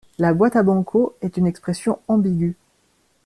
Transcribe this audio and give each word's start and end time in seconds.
La 0.17 0.33
boîte 0.33 0.55
à 0.55 0.63
Benco 0.63 1.15
est 1.21 1.37
une 1.37 1.45
expression 1.45 1.99
ambigue. 2.07 2.55